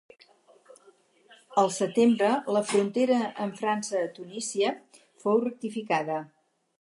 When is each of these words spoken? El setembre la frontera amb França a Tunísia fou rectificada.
El 1.63 1.69
setembre 1.75 2.31
la 2.57 2.63
frontera 2.71 3.19
amb 3.45 3.61
França 3.61 4.01
a 4.03 4.09
Tunísia 4.17 4.73
fou 5.25 5.41
rectificada. 5.45 6.17